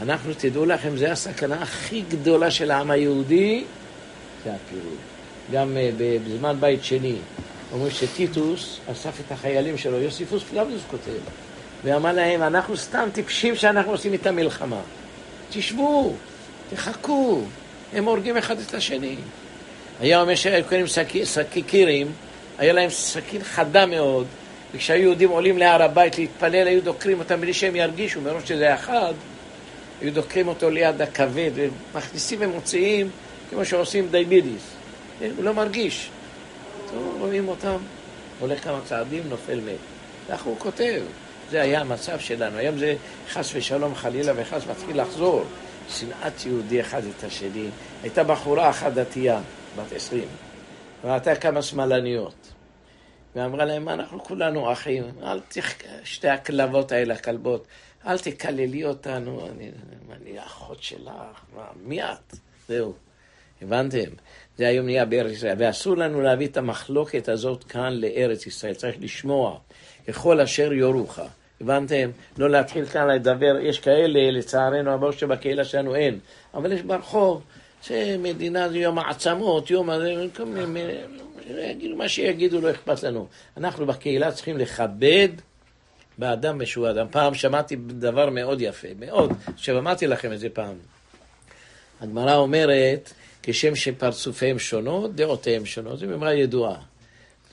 אנחנו, 0.00 0.32
תדעו 0.38 0.66
לכם, 0.66 0.96
זו 0.96 1.06
הסכנה 1.06 1.62
הכי 1.62 2.02
גדולה 2.08 2.50
של 2.50 2.70
העם 2.70 2.90
היהודי, 2.90 3.64
זה 4.44 4.50
הפירוד. 4.54 4.98
גם 5.52 5.76
uh, 5.76 6.02
בזמן 6.28 6.56
בית 6.60 6.84
שני, 6.84 7.16
אומרים 7.72 7.92
שטיטוס 7.92 8.80
אסף 8.92 9.20
את 9.26 9.32
החיילים 9.32 9.78
שלו, 9.78 10.00
יוסיפוס 10.00 10.42
פלבדוס 10.42 10.82
כותב, 10.90 11.20
ואמר 11.84 12.12
להם, 12.12 12.42
אנחנו 12.42 12.76
סתם 12.76 13.08
טיפשים 13.12 13.56
שאנחנו 13.56 13.92
עושים 13.92 14.12
איתם 14.12 14.36
מלחמה. 14.36 14.80
תשבו, 15.50 16.12
תחכו, 16.70 17.42
הם 17.92 18.04
הורגים 18.04 18.36
אחד 18.36 18.58
את 18.58 18.74
השני. 18.74 19.16
היה 20.00 20.20
אומר 20.20 20.34
שהיו 20.34 20.64
קוראים 20.64 20.86
סקיקירים, 21.24 22.12
היה 22.58 22.72
להם 22.72 22.90
סכין 22.90 23.44
חדה 23.44 23.86
מאוד, 23.86 24.26
וכשהיו 24.74 25.02
יהודים 25.02 25.30
עולים 25.30 25.58
להר 25.58 25.82
הבית 25.82 26.18
להתפלל, 26.18 26.66
היו 26.66 26.82
דוקרים 26.82 27.18
אותם 27.18 27.40
בלי 27.40 27.54
שהם 27.54 27.76
ירגישו, 27.76 28.20
מראש 28.20 28.48
שזה 28.48 28.74
אחד, 28.74 29.14
היו 30.00 30.12
דוקרים 30.12 30.48
אותו 30.48 30.70
ליד 30.70 31.02
הכבד, 31.02 31.50
ומכניסים 31.54 32.38
ומוציאים 32.42 33.10
כמו 33.50 33.64
שעושים 33.64 34.08
דיאבטיס. 34.10 34.62
הוא 35.36 35.44
לא 35.44 35.54
מרגיש. 35.54 36.10
טוב, 36.90 37.16
רואים 37.18 37.48
אותם, 37.48 37.76
הולך 38.40 38.64
כמה 38.64 38.80
צעדים, 38.84 39.28
נופל 39.28 39.60
מת. 39.60 39.78
כך 40.28 40.42
הוא 40.42 40.56
כותב. 40.58 41.02
זה 41.50 41.62
היה 41.62 41.80
המצב 41.80 42.18
שלנו. 42.18 42.56
היום 42.56 42.78
זה 42.78 42.94
חס 43.28 43.50
ושלום 43.54 43.94
חלילה 43.94 44.32
וחס 44.36 44.62
מתחיל 44.66 45.00
לחזור. 45.00 45.44
שנאת 45.90 46.46
יהודי 46.46 46.80
אחד 46.80 47.02
את 47.04 47.24
השני. 47.24 47.68
הייתה 48.02 48.24
בחורה 48.24 48.70
אחת 48.70 48.92
דתייה, 48.92 49.40
בת 49.76 49.92
עשרים, 49.92 50.28
ראתה 51.04 51.34
כמה 51.34 51.62
שמאלניות. 51.62 52.52
ואמרה 53.36 53.64
להם, 53.64 53.88
אנחנו 53.88 54.24
כולנו 54.24 54.72
אחים, 54.72 55.04
אל 55.22 55.40
תח... 55.40 55.72
שתי 56.04 56.28
הכלבות 56.28 56.92
האלה, 56.92 57.14
הכלבות, 57.14 57.66
אל 58.06 58.18
תקללי 58.18 58.84
אותנו, 58.84 59.48
אני, 59.50 59.70
אני 60.12 60.44
אחות 60.44 60.82
שלך, 60.82 61.10
מה, 61.56 61.64
מי 61.82 62.02
את? 62.02 62.34
זהו, 62.68 62.94
הבנתם? 63.62 64.10
זה 64.58 64.68
היום 64.68 64.86
נהיה 64.86 65.04
בארץ 65.04 65.32
ישראל, 65.32 65.54
ואסור 65.58 65.96
לנו 65.96 66.20
להביא 66.20 66.46
את 66.46 66.56
המחלוקת 66.56 67.28
הזאת 67.28 67.64
כאן 67.64 67.92
לארץ 67.92 68.46
ישראל, 68.46 68.74
צריך 68.74 68.96
לשמוע, 69.00 69.58
ככל 70.08 70.40
אשר 70.40 70.72
יורוך. 70.72 71.18
הבנתם? 71.60 72.10
לא 72.38 72.50
להתחיל 72.50 72.86
כאן 72.86 73.08
לדבר, 73.08 73.56
יש 73.62 73.80
כאלה, 73.80 74.30
לצערנו, 74.30 74.94
אמרו 74.94 75.12
שבקהילה 75.12 75.64
שלנו 75.64 75.94
אין, 75.94 76.18
אבל 76.54 76.72
יש 76.72 76.82
ברחוב, 76.82 77.42
זה 77.86 78.16
מדינה, 78.18 78.68
זה 78.68 78.78
יום 78.78 78.98
העצמות, 78.98 79.70
יום 79.70 79.90
הזה, 79.90 80.14
יגידו 81.48 81.96
מה 81.96 82.08
שיגידו, 82.08 82.60
לא 82.60 82.70
אכפת 82.70 83.02
לנו. 83.02 83.26
אנחנו 83.56 83.86
בקהילה 83.86 84.32
צריכים 84.32 84.58
לכבד 84.58 85.28
באדם 86.18 86.62
משהו 86.62 86.90
אדם. 86.90 87.06
פעם 87.10 87.34
שמעתי 87.34 87.76
דבר 87.76 88.30
מאוד 88.30 88.60
יפה, 88.60 88.88
מאוד, 88.98 89.32
עכשיו 89.54 89.78
אמרתי 89.78 90.06
לכם 90.06 90.32
את 90.32 90.38
זה 90.38 90.48
פעם. 90.48 90.74
הגמרא 92.00 92.36
אומרת, 92.36 93.12
כשם 93.42 93.74
שפרצופיהם 93.74 94.58
שונות, 94.58 95.14
דעותיהם 95.14 95.66
שונות, 95.66 95.98
זו 95.98 96.06
אמרה 96.14 96.34
ידועה. 96.34 96.80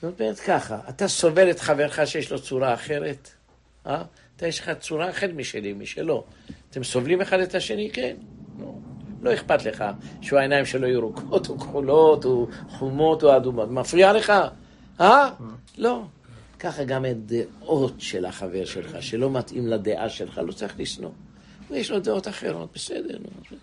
זאת 0.02 0.20
אומרת 0.20 0.40
ככה, 0.40 0.78
אתה 0.88 1.08
סובל 1.08 1.50
את 1.50 1.60
חברך 1.60 2.00
שיש 2.04 2.32
לו 2.32 2.42
צורה 2.42 2.74
אחרת, 2.74 3.30
אה? 3.86 4.02
אתה 4.36 4.46
יש 4.46 4.60
לך 4.60 4.70
צורה 4.80 5.10
אחרת 5.10 5.30
משלי, 5.36 5.72
משלו. 5.72 6.24
אתם 6.70 6.84
סובלים 6.84 7.20
אחד 7.20 7.40
את 7.40 7.54
השני? 7.54 7.90
כן. 7.92 8.16
לא, 9.22 9.34
אכפת 9.34 9.64
לך 9.64 9.84
שהוא 10.20 10.38
העיניים 10.38 10.66
שלו 10.66 10.88
ירוקות, 10.88 11.48
או 11.48 11.58
כחולות, 11.58 12.24
או 12.24 12.46
חומות, 12.68 13.22
או 13.22 13.36
אדומות. 13.36 13.70
מפריע 13.70 14.12
לך? 14.12 14.32
אה? 15.00 15.30
לא. 15.78 16.02
ככה 16.58 16.84
גם 16.84 17.04
הדעות 17.04 17.94
של 17.98 18.24
החבר 18.24 18.64
שלך, 18.64 18.96
שלא 19.00 19.30
מתאים 19.30 19.66
לדעה 19.66 20.08
שלך, 20.08 20.40
לא 20.46 20.52
צריך 20.52 20.74
לשנוא. 20.78 21.10
ויש 21.70 21.90
לו 21.90 22.00
דעות 22.00 22.28
אחרות, 22.28 22.68
בסדר. 22.74 23.18
נו. 23.18 23.56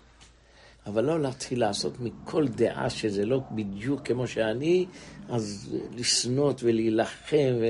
אבל 0.86 1.04
לא 1.04 1.20
להתחיל 1.20 1.60
לעשות 1.60 2.00
מכל 2.00 2.48
דעה 2.48 2.90
שזה 2.90 3.24
לא 3.24 3.40
בדיוק 3.50 4.06
כמו 4.06 4.26
שאני, 4.26 4.86
אז 5.28 5.76
לשנות 5.96 6.62
ולהילחם. 6.62 7.54
ו... 7.60 7.66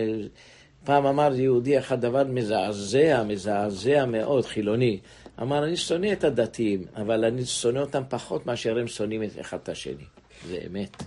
פעם 0.84 1.06
אמר 1.06 1.34
יהודי 1.34 1.78
אחד 1.78 2.00
דבר 2.00 2.24
מזעזע, 2.24 3.22
מזעזע 3.22 4.04
מאוד, 4.06 4.46
חילוני. 4.46 5.00
אמר, 5.42 5.64
אני 5.64 5.76
שונא 5.76 6.12
את 6.12 6.24
הדתיים, 6.24 6.84
אבל 6.96 7.24
אני 7.24 7.44
שונא 7.44 7.78
אותם 7.78 8.02
פחות 8.08 8.46
מאשר 8.46 8.78
הם 8.78 8.88
שונאים 8.88 9.22
את 9.22 9.30
אחד 9.40 9.58
את 9.62 9.68
השני. 9.68 10.04
זה 10.48 10.58
אמת, 10.66 11.02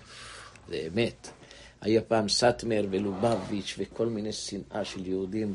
זה 0.69 0.87
אמת. 0.87 1.29
היה 1.81 2.01
פעם 2.01 2.29
סאטמר 2.29 2.85
ולובביץ' 2.89 3.75
וכל 3.77 4.05
מיני 4.05 4.31
שנאה 4.31 4.85
של 4.85 5.07
יהודים. 5.07 5.53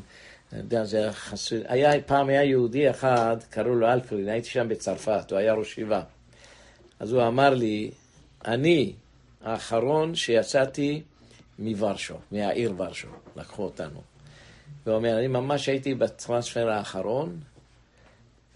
אני 0.53 0.59
יודע, 0.61 0.83
זה 0.83 0.97
היה 0.97 1.13
חסוי. 1.13 1.59
היה, 1.67 2.01
פעם 2.01 2.29
היה 2.29 2.43
יהודי 2.43 2.89
אחד, 2.89 3.37
קראו 3.49 3.75
לו 3.75 3.87
אלפרין, 3.87 4.29
הייתי 4.29 4.49
שם 4.49 4.67
בצרפת, 4.67 5.31
הוא 5.31 5.39
היה 5.39 5.53
ראש 5.53 5.71
ישיבה. 5.71 6.01
אז 6.99 7.13
הוא 7.13 7.27
אמר 7.27 7.53
לי, 7.53 7.91
אני 8.45 8.93
האחרון 9.41 10.15
שיצאתי 10.15 11.01
מוורשו, 11.59 12.15
מהעיר 12.31 12.73
ורשו, 12.77 13.07
לקחו 13.35 13.63
אותנו. 13.63 14.01
והוא 14.85 14.95
אומר, 14.95 15.17
אני 15.17 15.27
ממש 15.27 15.69
הייתי 15.69 15.95
בטרנספר 15.95 16.69
האחרון, 16.69 17.39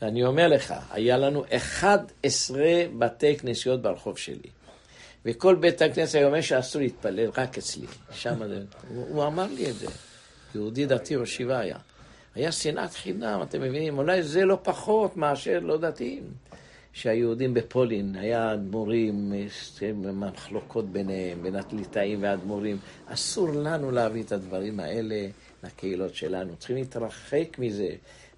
ואני 0.02 0.26
אומר 0.26 0.48
לך, 0.48 0.74
היה 0.92 1.18
לנו 1.18 1.44
11 1.56 2.64
בתי 2.98 3.38
כנסיות 3.38 3.82
ברחוב 3.82 4.18
שלי. 4.18 4.50
וכל 5.26 5.56
בית 5.56 5.82
הכנסת 5.82 6.16
היה 6.16 6.28
אומר 6.28 6.42
שאסור 6.42 6.82
להתפלל 6.82 7.30
רק 7.38 7.58
אצלי. 7.58 7.88
שם 8.12 8.48
זה... 8.48 8.64
הוא, 8.88 9.08
הוא 9.10 9.28
אמר 9.28 9.48
לי 9.48 9.70
את 9.70 9.76
זה. 9.76 9.88
יהודי 10.56 10.86
דתי 10.86 11.16
או 11.16 11.26
שיבה 11.26 11.60
היה. 11.60 11.78
היה 12.36 12.52
שנאת 12.52 12.94
חינם, 12.94 13.42
אתם 13.42 13.62
מבינים? 13.62 13.98
אולי 13.98 14.24
זה 14.24 14.46
לא 14.46 14.58
פחות 14.64 15.18
מאשר 15.18 15.60
לא 15.60 15.78
דתיים. 15.78 16.24
שהיהודים 16.94 17.54
בפולין, 17.54 18.16
היה 18.16 18.54
אדמו"רים, 18.54 19.34
מחלוקות 20.14 20.86
ביניהם, 20.86 21.44
בין 21.44 21.56
הטליטאים 21.56 22.24
והאדמו"רים. 22.24 22.78
אסור 23.06 23.50
לנו 23.50 23.92
להביא 23.92 24.24
את 24.24 24.32
הדברים 24.32 24.80
האלה 24.80 25.28
לקהילות 25.64 26.16
שלנו. 26.16 26.56
צריכים 26.56 26.76
להתרחק 26.76 27.60
מזה. 27.60 27.90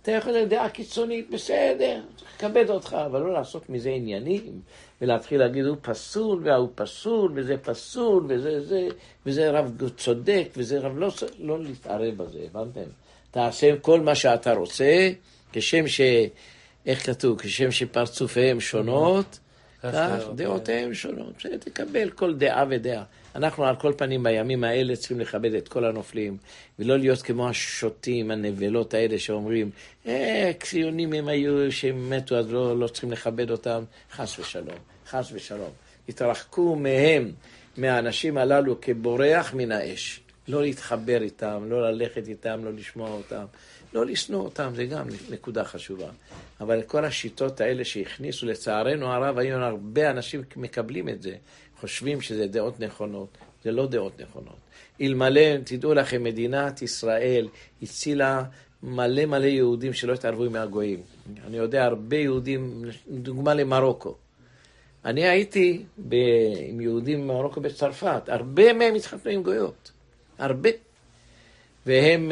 אתה 0.01 0.11
יכול 0.11 0.31
להיות 0.31 0.49
דעה 0.49 0.69
קיצונית, 0.69 1.29
בסדר, 1.29 2.01
צריך 2.17 2.35
לכבד 2.37 2.69
אותך, 2.69 2.97
אבל 3.05 3.21
לא 3.21 3.33
לעשות 3.33 3.69
מזה 3.69 3.89
עניינים, 3.89 4.61
ולהתחיל 5.01 5.39
להגיד, 5.39 5.65
הוא 5.65 5.77
פסול, 5.81 6.47
והוא 6.47 6.69
פסול, 6.75 7.31
וזה 7.35 7.57
פסול, 7.57 8.25
וזה 8.29 8.65
זה, 8.65 8.87
וזה 9.25 9.51
רב 9.51 9.89
צודק, 9.97 10.47
וזה 10.57 10.79
רב 10.79 10.97
לא... 10.97 11.11
לא 11.39 11.59
להתערב 11.63 12.17
בזה, 12.17 12.39
הבנתם? 12.51 12.89
תעשה 13.31 13.75
כל 13.81 14.01
מה 14.01 14.15
שאתה 14.15 14.53
רוצה, 14.53 15.09
כשם 15.53 15.87
ש... 15.87 16.01
איך 16.85 17.05
כתוב? 17.05 17.41
כשם 17.41 17.71
שפרצופיהם 17.71 18.59
שונות, 18.59 19.39
כך 19.83 20.23
דעותיהם 20.35 20.93
שונות. 20.93 21.33
תקבל 21.59 22.09
כל 22.09 22.33
דעה 22.33 22.65
ודעה. 22.69 23.03
אנחנו 23.35 23.65
על 23.65 23.75
כל 23.75 23.93
פנים 23.97 24.23
בימים 24.23 24.63
האלה 24.63 24.95
צריכים 24.95 25.19
לכבד 25.19 25.53
את 25.53 25.67
כל 25.67 25.85
הנופלים, 25.85 26.37
ולא 26.79 26.99
להיות 26.99 27.21
כמו 27.21 27.49
השוטים, 27.49 28.31
הנבלות 28.31 28.93
האלה 28.93 29.19
שאומרים, 29.19 29.69
אה, 30.07 30.51
ציונים 30.63 31.13
הם 31.13 31.27
היו, 31.27 31.71
שהם 31.71 32.09
מתו, 32.09 32.35
אז 32.35 32.51
לא, 32.51 32.79
לא 32.79 32.87
צריכים 32.87 33.11
לכבד 33.11 33.51
אותם. 33.51 33.83
חס 34.11 34.39
ושלום, 34.39 34.77
חס 35.07 35.29
ושלום. 35.33 35.69
התרחקו 36.09 36.75
מהם, 36.75 37.31
מהאנשים 37.77 38.37
הללו, 38.37 38.81
כבורח 38.81 39.53
מן 39.53 39.71
האש. 39.71 40.19
לא 40.47 40.61
להתחבר 40.61 41.21
איתם, 41.21 41.63
לא 41.69 41.91
ללכת 41.91 42.27
איתם, 42.27 42.65
לא 42.65 42.73
לשמוע 42.73 43.09
אותם. 43.09 43.45
לא 43.93 44.05
לשנוא 44.05 44.41
אותם, 44.41 44.71
זה 44.75 44.85
גם 44.85 45.07
נקודה 45.29 45.63
חשובה. 45.63 46.09
אבל 46.61 46.81
כל 46.81 47.05
השיטות 47.05 47.61
האלה 47.61 47.85
שהכניסו, 47.85 48.45
לצערנו 48.45 49.07
הרב, 49.07 49.37
היום 49.37 49.61
הרבה 49.61 50.11
אנשים 50.11 50.43
מקבלים 50.55 51.09
את 51.09 51.21
זה, 51.21 51.35
חושבים 51.79 52.21
שזה 52.21 52.47
דעות 52.47 52.79
נכונות. 52.79 53.37
זה 53.63 53.71
לא 53.71 53.87
דעות 53.87 54.21
נכונות. 54.21 54.55
אלמלא, 55.01 55.57
תדעו 55.63 55.93
לכם, 55.93 56.23
מדינת 56.23 56.81
ישראל 56.81 57.47
הצילה 57.81 58.43
מלא 58.83 59.25
מלא 59.25 59.45
יהודים 59.45 59.93
שלא 59.93 60.13
התערבו 60.13 60.43
עם 60.43 60.55
הגויים. 60.55 61.01
אני 61.47 61.57
יודע 61.57 61.85
הרבה 61.85 62.17
יהודים, 62.17 62.83
דוגמה 63.09 63.53
למרוקו. 63.53 64.15
אני 65.05 65.27
הייתי 65.27 65.83
ב... 66.09 66.15
עם 66.69 66.81
יהודים 66.81 67.27
ממרוקו 67.27 67.61
בצרפת, 67.61 68.21
הרבה 68.29 68.73
מהם 68.73 68.95
התחתנו 68.95 69.31
עם 69.31 69.43
גויות. 69.43 69.91
הרבה. 70.37 70.69
והם... 71.85 72.31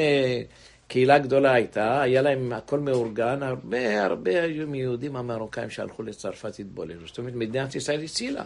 קהילה 0.90 1.18
גדולה 1.20 1.54
הייתה, 1.54 2.02
היה 2.02 2.22
להם 2.22 2.54
הכל 2.54 2.80
מאורגן, 2.80 3.44
הרבה 3.44 4.06
הרבה 4.06 4.44
היו 4.44 4.68
מיהודים 4.68 5.16
המרוקאים 5.16 5.70
שהלכו 5.70 6.04
לצרפת 6.04 6.60
התבוללו. 6.60 7.08
זאת 7.08 7.18
אומרת, 7.18 7.34
מדינת 7.34 7.76
ישראל 7.76 8.04
הצילה. 8.04 8.46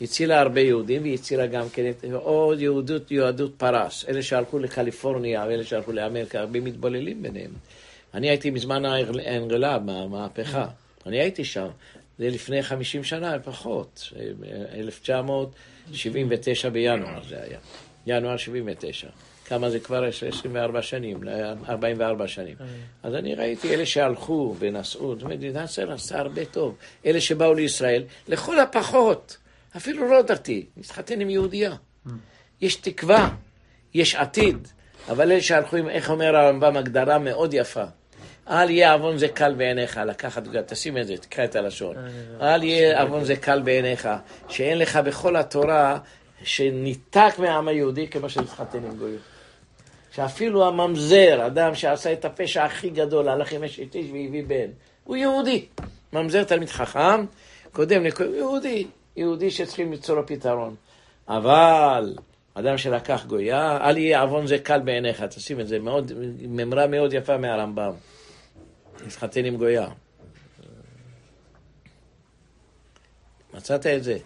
הצילה 0.00 0.40
הרבה 0.40 0.60
יהודים, 0.60 1.02
והיא 1.02 1.14
הצילה 1.14 1.46
גם 1.46 1.68
כן 1.72 1.90
את 1.90 2.04
עוד 2.12 2.60
יהודות, 2.60 3.10
יהדות 3.10 3.54
פרס. 3.56 4.04
אלה 4.08 4.22
שהלכו 4.22 4.58
לקליפורניה 4.58 5.44
ואלה 5.48 5.64
שהלכו 5.64 5.92
לאמריקה, 5.92 6.40
הרבה 6.40 6.60
מתבוללים 6.60 7.22
ביניהם. 7.22 7.50
אני 8.14 8.28
הייתי 8.28 8.50
מזמן 8.50 8.84
האנגלה, 8.84 9.78
במהפכה. 9.78 10.66
אני 11.06 11.20
הייתי 11.20 11.44
שם. 11.44 11.68
זה 12.18 12.28
לפני 12.28 12.62
50 12.62 13.04
שנה 13.04 13.36
לפחות, 13.36 14.12
1979 14.74 16.68
בינואר 16.68 17.22
זה 17.28 17.42
היה. 17.42 17.58
ינואר 18.06 18.36
79. 18.36 19.08
כמה 19.44 19.70
זה 19.70 19.80
כבר 19.80 20.04
24 20.28 20.82
שנים, 20.82 21.20
44 21.68 22.28
שנים. 22.28 22.56
אה. 22.60 22.66
אז 23.02 23.14
אני 23.14 23.34
ראיתי 23.34 23.74
אלה 23.74 23.86
שהלכו 23.86 24.54
ונסעו, 24.58 25.14
זאת 25.14 25.22
אומרת, 25.22 25.38
מדינת 25.38 25.64
ישראל 25.64 25.92
עשתה 25.92 26.18
הרבה 26.18 26.44
טוב. 26.44 26.76
אלה 27.06 27.20
שבאו 27.20 27.54
לישראל, 27.54 28.02
לכל 28.28 28.60
הפחות, 28.60 29.36
אפילו 29.76 30.08
לא 30.08 30.22
דתי, 30.22 30.66
להתחתן 30.76 31.20
עם 31.20 31.30
יהודייה. 31.30 31.70
אה. 31.70 32.12
יש 32.60 32.76
תקווה, 32.76 33.30
יש 33.94 34.14
עתיד, 34.14 34.68
אבל 35.08 35.32
אלה 35.32 35.40
שהלכו 35.40 35.76
עם, 35.76 35.88
איך 35.88 36.10
אומר 36.10 36.36
הרמב"ם, 36.36 36.76
הגדרה 36.76 37.18
מאוד 37.18 37.54
יפה. 37.54 37.84
אל 38.50 38.70
יהיה 38.70 38.92
עוון 38.92 39.18
זה 39.18 39.28
קל 39.28 39.54
בעיניך, 39.54 40.00
לקחת, 40.06 40.42
תשים 40.66 40.98
את 40.98 41.06
זה, 41.06 41.16
תקרא 41.16 41.44
את 41.44 41.56
הלשון. 41.56 41.96
אה, 42.40 42.54
אל 42.54 42.62
יהיה 42.62 43.02
עוון 43.02 43.24
זה 43.24 43.36
קל 43.36 43.60
בעיניך, 43.60 44.08
שאין 44.48 44.78
לך 44.78 44.96
בכל 44.96 45.36
התורה 45.36 45.98
שניתק 46.44 47.34
מהעם 47.38 47.68
היהודי 47.68 48.08
כמו 48.08 48.30
שנתחתן 48.30 48.84
עם 48.84 48.96
גויים. 48.96 49.18
שאפילו 50.12 50.68
הממזר, 50.68 51.46
אדם 51.46 51.74
שעשה 51.74 52.12
את 52.12 52.24
הפשע 52.24 52.64
הכי 52.64 52.90
גדול, 52.90 53.28
הלך 53.28 53.52
עם 53.52 53.64
אשת 53.64 53.94
איש 53.94 54.06
והביא 54.06 54.44
בן, 54.46 54.70
הוא 55.04 55.16
יהודי. 55.16 55.66
ממזר 56.12 56.44
תלמיד 56.44 56.68
חכם, 56.68 57.24
קודם 57.72 58.04
לכל, 58.04 58.34
יהודי, 58.34 58.86
יהודי 59.16 59.50
שצריכים 59.50 59.92
למצוא 59.92 60.16
לו 60.16 60.26
פתרון. 60.26 60.74
אבל 61.28 62.14
אדם 62.54 62.78
שלקח 62.78 63.24
גויה, 63.26 63.78
אל 63.88 63.96
יהיה 63.96 64.20
עוון 64.20 64.46
זה 64.46 64.58
קל 64.58 64.80
בעיניך, 64.80 65.22
תשים 65.22 65.60
את 65.60 65.68
זה, 65.68 65.78
מאוד, 65.78 66.12
ממרה 66.48 66.86
מאוד 66.86 67.12
יפה 67.12 67.36
מהרמב"ם. 67.36 67.92
להתחתן 69.04 69.44
עם 69.44 69.56
גויה. 69.56 69.88
מצאת 73.54 73.86
את 73.86 74.04
זה? 74.04 74.18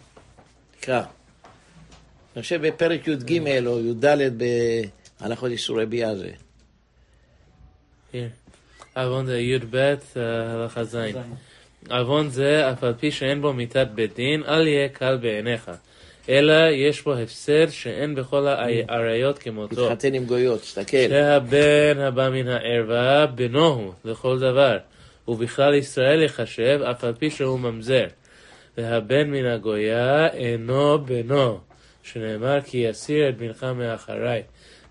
תקרא. 0.80 1.02
אני 2.36 2.42
חושב 2.42 2.66
בפרק 2.66 3.08
י"ג 3.08 3.66
או 3.66 3.80
י"ד 3.80 4.04
בהלכות 5.20 5.50
איסורי 5.50 5.86
ביאה 5.86 6.14
זה. 6.14 6.30
עוון 8.96 9.26
זה 9.26 9.38
י"ב, 9.38 9.76
אה, 9.76 9.94
הלכה 10.52 10.84
ז'. 10.84 10.96
עוון 11.90 12.28
זה, 12.28 12.72
אף 12.72 12.84
על 12.84 12.94
פי 12.94 13.10
שאין 13.10 13.42
בו 13.42 13.52
מיתת 13.52 13.86
בית 13.94 14.14
דין, 14.14 14.42
אל 14.48 14.66
יהיה 14.66 14.88
קל 14.88 15.16
בעיניך. 15.16 15.70
אלא 16.28 16.70
יש 16.70 17.02
בו 17.02 17.14
הפסד 17.14 17.70
שאין 17.70 18.14
בכל 18.14 18.46
האריות 18.46 19.38
כמותו. 19.38 19.90
מתחתן 19.90 20.14
עם 20.14 20.24
גויות, 20.24 20.60
תסתכל. 20.60 21.08
שהבן 21.08 21.98
הבא 21.98 22.28
מן 22.30 22.48
הערווה, 22.48 23.26
בנו 23.26 23.66
הוא 23.66 23.92
לכל 24.04 24.38
דבר. 24.38 24.76
ובכלל 25.28 25.74
ישראל 25.74 26.22
יחשב, 26.22 26.80
אף 26.90 27.04
על 27.04 27.14
פי 27.14 27.30
שהוא 27.30 27.60
ממזר. 27.60 28.06
והבן 28.78 29.30
מן 29.30 29.46
הגויה 29.46 30.28
אינו 30.28 30.98
בנו, 30.98 31.60
שנאמר 32.06 32.62
כי 32.62 32.78
יסיר 32.78 33.28
את 33.28 33.36
בנך 33.36 33.64
מאחריי. 33.64 34.42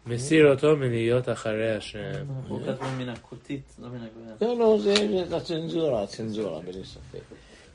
מסיר 0.06 0.52
אותו 0.52 0.76
מלהיות 0.76 1.30
אחרי 1.30 1.76
השם. 1.76 2.26
הוא 2.48 2.60
כתוב 2.62 2.88
מן 2.98 3.10
הכותית, 3.10 3.76
לא 3.80 3.88
מן 3.90 3.96
הגויה. 3.98 4.36
לא, 4.42 4.60
לא, 4.60 4.78
זה 4.80 5.36
הצנזורה, 5.38 6.04
הצנזורה, 6.04 6.62
בלי 6.62 6.84
ספק. 6.84 7.20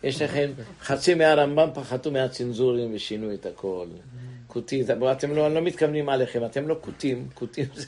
יש 0.03 0.23
לכם, 0.23 0.51
חצי 0.81 1.15
מהרמב"ם 1.15 1.69
פחתו 1.75 2.11
מהצנזורים 2.11 2.95
ושינו 2.95 3.35
את 3.35 3.47
הכל. 3.47 3.87
כותית, 4.47 4.87
אתם 4.91 5.35
לא, 5.35 5.55
לא 5.55 5.61
מתכוונים 5.61 6.09
עליכם, 6.09 6.45
אתם 6.45 6.69
לא 6.69 6.77
כותים, 6.81 7.29
כותים 7.35 7.67
זה 7.75 7.87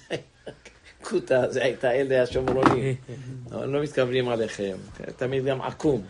כותה, 1.02 1.50
זה 1.50 1.62
הייתה 1.62 1.92
אלה 1.92 2.22
השומרונים, 2.22 2.94
אבל 3.52 3.68
לא 3.68 3.82
מתכוונים 3.82 4.28
עליכם, 4.28 4.76
תמיד 5.16 5.44
גם 5.44 5.60
עקום. 5.60 6.02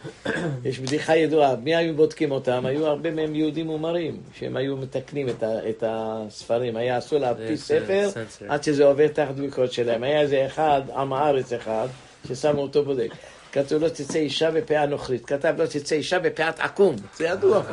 יש 0.65 0.79
בדיחה 0.79 1.17
ידועה, 1.17 1.57
מי 1.57 1.77
היו 1.77 1.95
בודקים 1.95 2.31
אותם? 2.31 2.67
היו 2.67 2.87
הרבה 2.87 3.11
מהם 3.11 3.35
יהודים 3.35 3.67
מומרים, 3.67 4.21
שהם 4.35 4.57
היו 4.57 4.77
מתקנים 4.77 5.29
את, 5.29 5.43
ה, 5.43 5.69
את 5.69 5.85
הספרים, 5.87 6.77
היה 6.77 6.99
אסור 6.99 7.19
להדפיס 7.19 7.65
ספר 7.65 8.09
עד 8.49 8.63
שזה 8.63 8.85
עובר 8.85 9.09
תחת 9.09 9.35
ביקורת 9.35 9.73
שלהם. 9.73 10.03
היה 10.03 10.21
איזה 10.21 10.47
אחד, 10.47 10.83
עם 10.97 11.13
הארץ 11.13 11.53
אחד, 11.53 11.89
ששמו 12.29 12.63
אותו 12.63 12.85
בודק. 12.85 13.11
כתוב 13.53 13.83
לא 13.83 13.89
תצא 13.89 14.19
אישה 14.19 14.51
בפאה 14.51 14.87
נוכרית, 14.87 15.27
כתב 15.27 15.55
לא 15.59 15.67
תצא 15.67 15.95
אישה 15.95 16.19
בפאת 16.19 16.61
עקום, 16.61 16.97
זה 17.17 17.27
ידוע. 17.27 17.63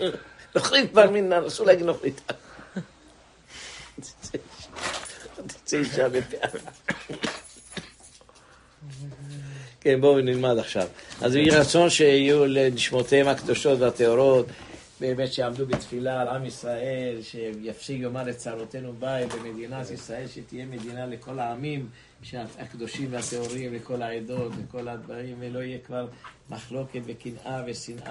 נוכרית 0.56 0.90
כבר 0.90 1.10
מן, 1.10 1.32
אסור 1.32 1.66
להגיד 1.66 1.86
נוכרית. 1.86 2.32
תצא 5.66 5.76
אישה 5.76 6.08
בפאה. 6.08 6.48
כן, 9.80 10.00
בואו 10.00 10.20
נלמד 10.20 10.58
עכשיו. 10.58 10.86
אז 11.20 11.34
יהי 11.34 11.50
רצון 11.50 11.90
שיהיו 11.90 12.46
לנשמותיהם 12.46 13.28
הקדושות 13.28 13.80
והטהורות, 13.80 14.46
באמת 15.00 15.32
שיעמדו 15.32 15.66
בתפילה 15.66 16.20
על 16.20 16.28
עם 16.28 16.44
ישראל, 16.44 17.18
שיפסיק 17.22 18.00
יאמר 18.00 18.22
לצרותינו 18.22 18.92
ביי 18.92 19.26
במדינת 19.26 19.90
ישראל, 19.90 20.26
שתהיה 20.28 20.66
מדינה 20.66 21.06
לכל 21.06 21.38
העמים, 21.38 21.88
הקדושים 22.58 23.08
והטהורים, 23.10 23.74
לכל 23.74 24.02
העדות, 24.02 24.52
לכל 24.64 24.88
הדברים, 24.88 25.36
ולא 25.40 25.58
יהיה 25.58 25.78
כבר 25.86 26.06
מחלוקת 26.50 27.00
וקנאה 27.06 27.62
ושנאה. 27.66 28.04